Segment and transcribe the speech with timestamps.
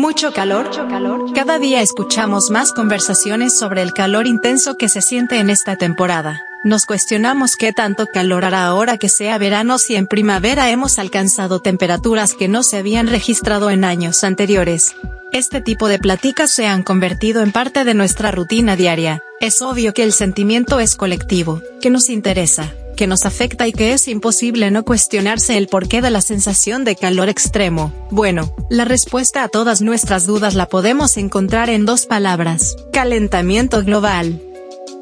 [0.00, 0.70] Mucho calor.
[1.34, 6.40] Cada día escuchamos más conversaciones sobre el calor intenso que se siente en esta temporada.
[6.64, 11.60] Nos cuestionamos qué tanto calor hará ahora que sea verano si en primavera hemos alcanzado
[11.60, 14.96] temperaturas que no se habían registrado en años anteriores.
[15.32, 19.22] Este tipo de pláticas se han convertido en parte de nuestra rutina diaria.
[19.38, 23.94] Es obvio que el sentimiento es colectivo, que nos interesa, que nos afecta y que
[23.94, 27.94] es imposible no cuestionarse el porqué de la sensación de calor extremo.
[28.10, 34.42] Bueno, la respuesta a todas nuestras dudas la podemos encontrar en dos palabras, calentamiento global.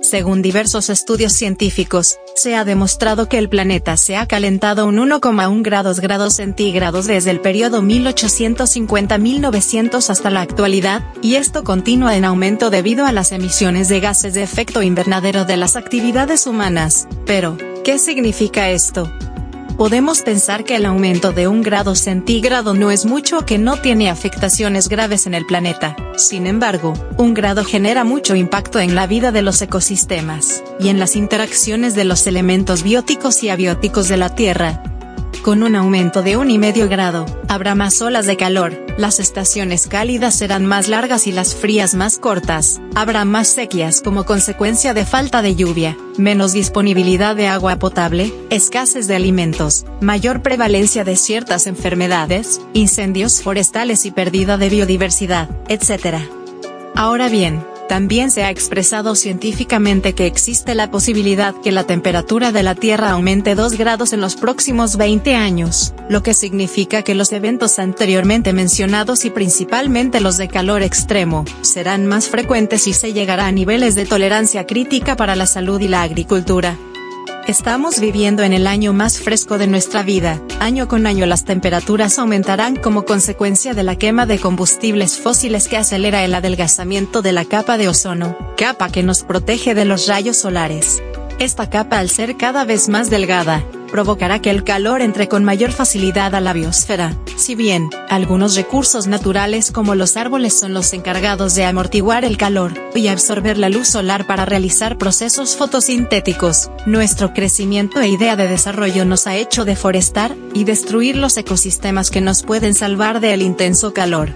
[0.00, 5.62] Según diversos estudios científicos, se ha demostrado que el planeta se ha calentado un 1,1
[5.62, 12.70] grados grados centígrados desde el periodo 1850-1900 hasta la actualidad, y esto continúa en aumento
[12.70, 17.08] debido a las emisiones de gases de efecto invernadero de las actividades humanas.
[17.26, 19.10] Pero, ¿qué significa esto?
[19.78, 23.76] podemos pensar que el aumento de un grado centígrado no es mucho o que no
[23.76, 25.94] tiene afectaciones graves en el planeta.
[26.16, 30.98] Sin embargo, un grado genera mucho impacto en la vida de los ecosistemas, y en
[30.98, 34.82] las interacciones de los elementos bióticos y abióticos de la Tierra,
[35.48, 39.86] con un aumento de un y medio grado, habrá más olas de calor, las estaciones
[39.86, 45.06] cálidas serán más largas y las frías más cortas, habrá más sequías como consecuencia de
[45.06, 51.66] falta de lluvia, menos disponibilidad de agua potable, escasez de alimentos, mayor prevalencia de ciertas
[51.66, 56.18] enfermedades, incendios forestales y pérdida de biodiversidad, etc.
[56.94, 62.62] Ahora bien, también se ha expresado científicamente que existe la posibilidad que la temperatura de
[62.62, 67.32] la Tierra aumente 2 grados en los próximos 20 años, lo que significa que los
[67.32, 73.46] eventos anteriormente mencionados y principalmente los de calor extremo, serán más frecuentes y se llegará
[73.46, 76.76] a niveles de tolerancia crítica para la salud y la agricultura.
[77.48, 82.18] Estamos viviendo en el año más fresco de nuestra vida, año con año las temperaturas
[82.18, 87.46] aumentarán como consecuencia de la quema de combustibles fósiles que acelera el adelgazamiento de la
[87.46, 91.02] capa de ozono, capa que nos protege de los rayos solares.
[91.38, 95.72] Esta capa al ser cada vez más delgada, provocará que el calor entre con mayor
[95.72, 97.16] facilidad a la biosfera,
[97.48, 102.74] si bien, algunos recursos naturales como los árboles son los encargados de amortiguar el calor,
[102.94, 109.06] y absorber la luz solar para realizar procesos fotosintéticos, nuestro crecimiento e idea de desarrollo
[109.06, 114.28] nos ha hecho deforestar, y destruir los ecosistemas que nos pueden salvar del intenso calor.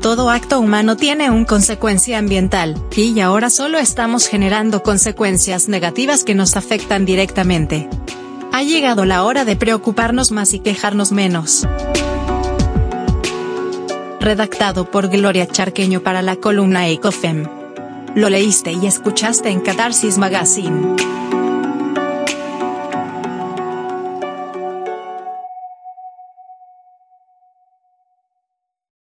[0.00, 6.34] Todo acto humano tiene una consecuencia ambiental, y ahora solo estamos generando consecuencias negativas que
[6.34, 7.90] nos afectan directamente.
[8.54, 11.68] Ha llegado la hora de preocuparnos más y quejarnos menos.
[14.28, 17.46] Redactado por Gloria Charqueño para la columna Ecofem.
[18.14, 20.96] Lo leíste y escuchaste en Catarsis Magazine.